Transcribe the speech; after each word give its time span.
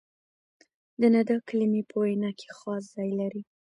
د 0.99 1.01
ندا 1.13 1.37
کلیمې 1.47 1.81
په 1.89 1.95
وینا 2.01 2.29
کښي 2.39 2.49
خاص 2.59 2.83
ځای 2.95 3.09
لري. 3.19 3.41